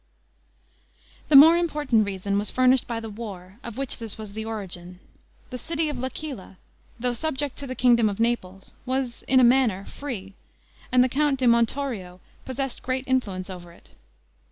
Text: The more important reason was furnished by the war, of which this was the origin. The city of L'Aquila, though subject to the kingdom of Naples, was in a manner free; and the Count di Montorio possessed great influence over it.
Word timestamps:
The 1.29 1.35
more 1.35 1.55
important 1.55 2.07
reason 2.07 2.39
was 2.39 2.49
furnished 2.49 2.87
by 2.87 2.99
the 2.99 3.07
war, 3.11 3.59
of 3.63 3.77
which 3.77 3.97
this 3.99 4.17
was 4.17 4.33
the 4.33 4.43
origin. 4.45 4.99
The 5.51 5.59
city 5.59 5.89
of 5.89 5.99
L'Aquila, 5.99 6.57
though 6.99 7.13
subject 7.13 7.55
to 7.59 7.67
the 7.67 7.75
kingdom 7.75 8.09
of 8.09 8.19
Naples, 8.19 8.73
was 8.87 9.21
in 9.27 9.39
a 9.39 9.43
manner 9.43 9.85
free; 9.85 10.33
and 10.91 11.03
the 11.03 11.07
Count 11.07 11.37
di 11.37 11.45
Montorio 11.45 12.19
possessed 12.45 12.81
great 12.81 13.03
influence 13.05 13.47
over 13.47 13.71
it. 13.71 13.89